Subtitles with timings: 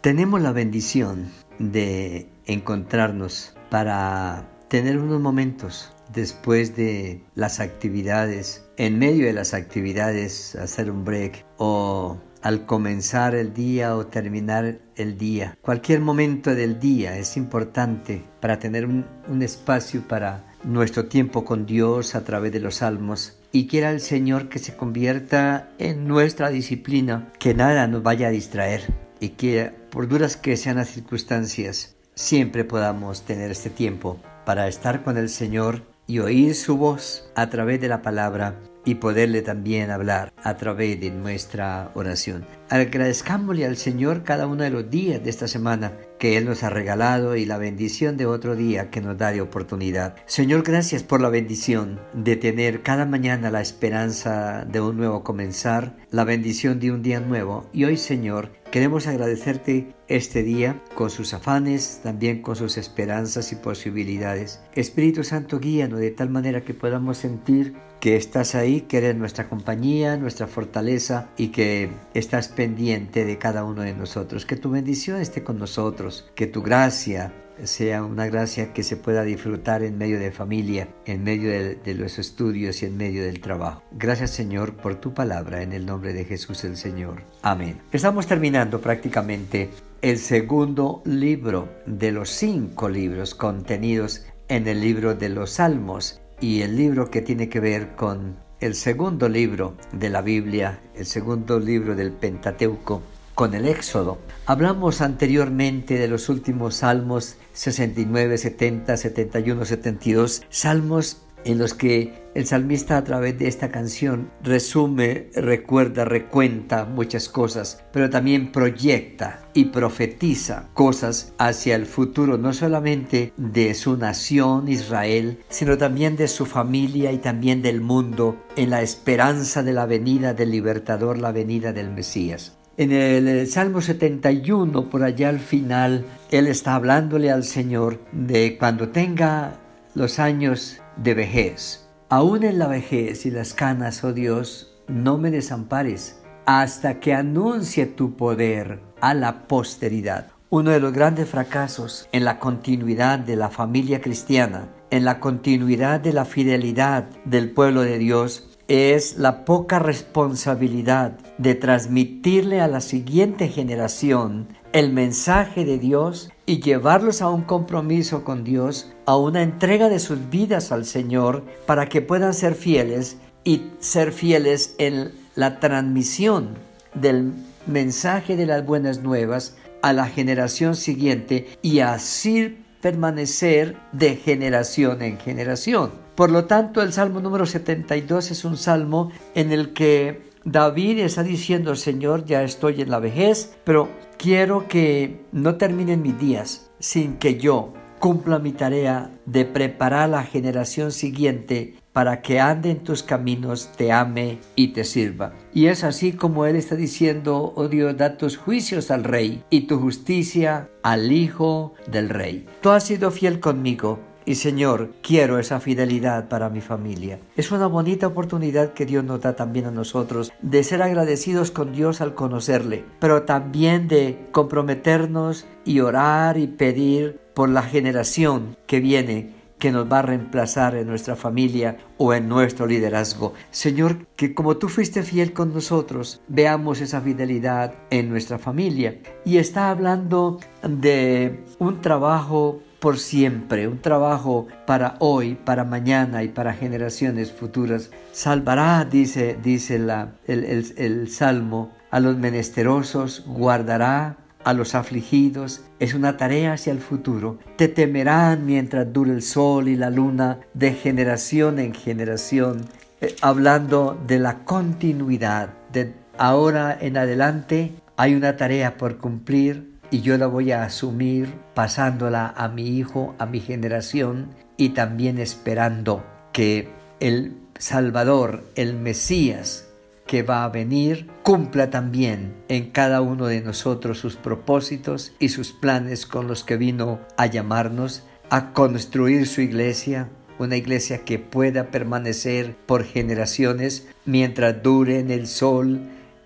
[0.00, 9.26] tenemos la bendición de encontrarnos para tener unos momentos después de las actividades, en medio
[9.26, 15.58] de las actividades, hacer un break o al comenzar el día o terminar el día.
[15.60, 19.04] Cualquier momento del día es importante para tener un,
[19.42, 24.48] espacio para nuestro tiempo con Dios a través de los salmos y quiera el Señor
[24.48, 30.08] que se convierta en nuestra disciplina, que nada nos vaya a distraer y que por
[30.08, 35.82] duras que sean las circunstancias, siempre podamos tener este tiempo para estar con el Señor
[36.06, 40.98] y oír su voz a través de la palabra y poderle también hablar a través
[40.98, 42.46] de nuestra oración.
[42.70, 46.70] Agradezcámosle al Señor cada uno de los días de esta semana que Él nos ha
[46.70, 50.16] regalado y la bendición de otro día que nos da de oportunidad.
[50.24, 55.96] Señor, gracias por la bendición de tener cada mañana la esperanza de un nuevo comenzar,
[56.10, 57.68] la bendición de un día nuevo.
[57.74, 63.56] Y hoy, Señor, queremos agradecerte este día con sus afanes, también con sus esperanzas y
[63.56, 64.60] posibilidades.
[64.74, 69.48] Espíritu Santo, guíanos de tal manera que podamos sentir que estás ahí, que eres nuestra
[69.48, 74.46] compañía, nuestra fortaleza y que estás pendiente de cada uno de nosotros.
[74.46, 77.32] Que tu bendición esté con nosotros, que tu gracia
[77.64, 82.18] sea una gracia que se pueda disfrutar en medio de familia, en medio de, los
[82.18, 83.82] estudios y en medio del trabajo.
[83.92, 87.22] Gracias Señor por tu palabra, en el nombre de Jesús el Señor.
[87.42, 87.80] Amén.
[87.92, 89.70] Estamos terminando prácticamente
[90.02, 96.62] el segundo libro de los cinco libros contenidos en el libro de los Salmos y
[96.62, 101.58] el libro que tiene que ver con el segundo libro de la Biblia, el segundo
[101.58, 103.02] libro del Pentateuco,
[103.38, 104.18] con el Éxodo.
[104.46, 112.46] Hablamos anteriormente de los últimos salmos 69, 70, 71, 72, salmos en los que el
[112.46, 119.66] salmista a través de esta canción resume, recuerda, recuenta muchas cosas, pero también proyecta y
[119.66, 126.44] profetiza cosas hacia el futuro, no solamente de su nación Israel, sino también de su
[126.44, 131.72] familia y también del mundo, en la esperanza de la venida del libertador, la venida
[131.72, 132.57] del Mesías.
[132.78, 138.90] En el Salmo 71, por allá al final, él está hablándole al Señor de cuando
[138.90, 139.58] tenga
[139.96, 141.88] los años de vejez.
[142.08, 147.86] Aún en la vejez y las canas, oh Dios, no me desampares hasta que anuncie
[147.86, 150.28] tu poder a la posteridad.
[150.48, 155.98] Uno de los grandes fracasos en la continuidad de la familia cristiana, en la continuidad
[155.98, 162.82] de la fidelidad del pueblo de Dios, es la poca responsabilidad de transmitirle a la
[162.82, 169.42] siguiente generación el mensaje de Dios y llevarlos a un compromiso con Dios, a una
[169.42, 175.12] entrega de sus vidas al Señor para que puedan ser fieles y ser fieles en
[175.34, 176.50] la transmisión
[176.92, 177.32] del
[177.66, 185.18] mensaje de las buenas nuevas a la generación siguiente y así permanecer de generación en
[185.18, 186.07] generación.
[186.18, 191.22] Por lo tanto, el Salmo número 72 es un salmo en el que David está
[191.22, 197.18] diciendo, Señor, ya estoy en la vejez, pero quiero que no terminen mis días sin
[197.18, 202.82] que yo cumpla mi tarea de preparar a la generación siguiente para que ande en
[202.82, 205.34] tus caminos, te ame y te sirva.
[205.54, 209.62] Y es así como Él está diciendo, oh Dios, da tus juicios al Rey y
[209.68, 212.44] tu justicia al Hijo del Rey.
[212.60, 217.18] Tú has sido fiel conmigo y Señor, quiero esa fidelidad para mi familia.
[217.34, 221.72] Es una bonita oportunidad que Dios nos da también a nosotros de ser agradecidos con
[221.72, 228.80] Dios al conocerle, pero también de comprometernos y orar y pedir por la generación que
[228.80, 233.32] viene que nos va a reemplazar en nuestra familia o en nuestro liderazgo.
[233.50, 238.98] Señor, que como tú fuiste fiel con nosotros, veamos esa fidelidad en nuestra familia.
[239.24, 246.28] Y está hablando de un trabajo por siempre, un trabajo para hoy, para mañana y
[246.28, 247.90] para generaciones futuras.
[248.12, 250.44] Salvará, dice, dice la, el,
[250.76, 255.62] el Salmo, a los menesterosos, guardará a los afligidos.
[255.78, 257.38] Es una tarea hacia el futuro.
[257.56, 262.64] Te temerán mientras dure el sol y la luna de generación en generación,
[263.00, 265.50] eh, hablando de la continuidad.
[265.72, 271.34] De ahora en adelante hay una tarea por cumplir y yo la voy a asumir
[271.54, 276.68] pasándola a mi hijo, a mi generación y también esperando que
[277.00, 279.68] el Salvador, el Mesías
[280.06, 285.52] que va a venir, cumpla también en cada uno de nosotros sus propósitos y sus
[285.52, 290.08] planes con los que vino a llamarnos a construir su iglesia,
[290.38, 295.80] una iglesia que pueda permanecer por generaciones mientras duren el sol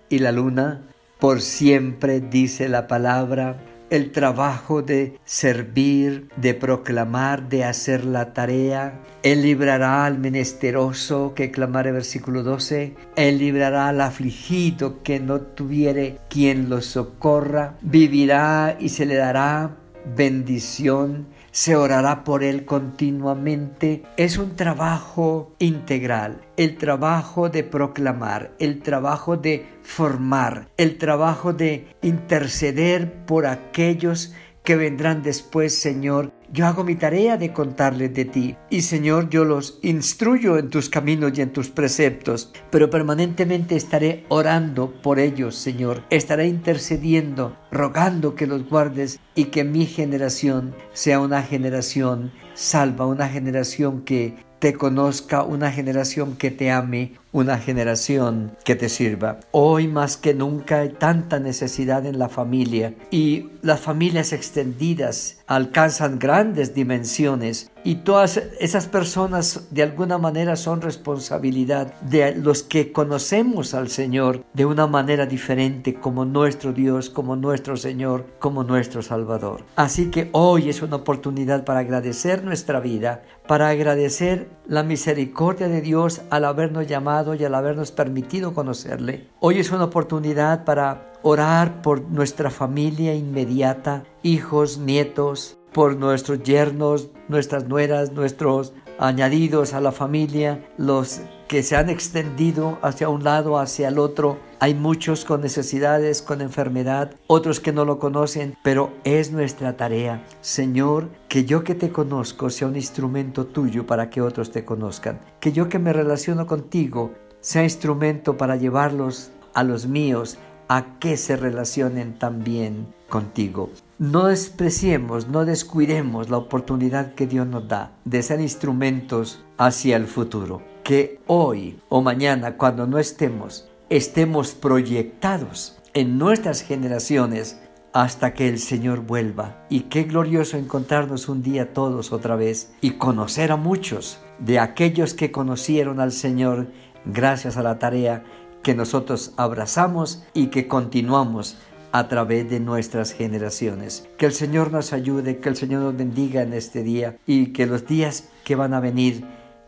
[0.09, 0.81] y la luna,
[1.23, 3.55] por siempre, dice la palabra
[3.89, 8.99] el trabajo de servir, de proclamar, de hacer la tarea.
[9.21, 12.95] Él librará al menesteroso que clamare versículo 12.
[13.15, 17.77] Él librará al afligido que no tuviere quien lo socorra.
[17.81, 19.77] Vivirá y se le dará
[20.17, 24.03] bendición se orará por él continuamente.
[24.17, 31.87] Es un trabajo integral, el trabajo de proclamar, el trabajo de formar, el trabajo de
[32.01, 34.33] interceder por aquellos
[34.63, 36.33] que vendrán después, Señor.
[36.53, 38.55] Yo hago mi tarea de contarles de ti.
[38.69, 42.53] Y Señor, yo los instruyo en tus caminos y en tus preceptos.
[42.69, 46.03] Pero permanentemente estaré orando por ellos, Señor.
[46.11, 53.29] Estaré intercediendo, rogando que los guardes y que mi generación sea una generación salva, una
[53.29, 59.39] generación que te conozca, una generación que te ame, una generación que te sirva.
[59.51, 66.19] Hoy más que nunca hay tanta necesidad en la familia y las familias extendidas alcanzan
[66.19, 73.73] grandes dimensiones y todas esas personas de alguna manera son responsabilidad de los que conocemos
[73.73, 79.65] al Señor de una manera diferente como nuestro Dios, como nuestro Señor, como nuestro Salvador.
[79.75, 85.81] Así que hoy es una oportunidad para agradecer nuestra vida, para agradecer la misericordia de
[85.81, 89.29] Dios al habernos llamado y al habernos permitido conocerle.
[89.39, 97.09] Hoy es una oportunidad para orar por nuestra familia inmediata, hijos, nietos, por nuestros yernos,
[97.27, 103.57] nuestras nueras, nuestros añadidos a la familia, los que se han extendido hacia un lado,
[103.57, 104.37] hacia el otro.
[104.63, 110.25] Hay muchos con necesidades, con enfermedad, otros que no lo conocen, pero es nuestra tarea.
[110.39, 115.19] Señor, que yo que te conozco sea un instrumento tuyo para que otros te conozcan.
[115.41, 117.11] Que yo que me relaciono contigo
[117.41, 120.37] sea instrumento para llevarlos a los míos
[120.69, 123.69] a que se relacionen también contigo.
[123.99, 130.07] No despreciemos, no descuidemos la oportunidad que Dios nos da de ser instrumentos hacia el
[130.07, 130.61] futuro.
[130.85, 137.59] Que hoy o mañana, cuando no estemos, estemos proyectados en nuestras generaciones
[137.93, 139.67] hasta que el Señor vuelva.
[139.69, 145.13] Y qué glorioso encontrarnos un día todos otra vez y conocer a muchos de aquellos
[145.13, 146.71] que conocieron al Señor
[147.05, 148.23] gracias a la tarea
[148.63, 151.59] que nosotros abrazamos y que continuamos
[151.91, 154.09] a través de nuestras generaciones.
[154.17, 157.67] Que el Señor nos ayude, que el Señor nos bendiga en este día y que
[157.67, 159.23] los días que van a venir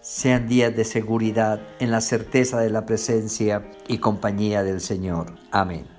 [0.06, 5.34] sean días de seguridad en la certeza de la presencia y compañía del Señor.
[5.50, 5.95] Amén.